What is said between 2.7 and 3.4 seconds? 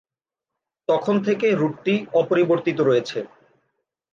রয়েছে।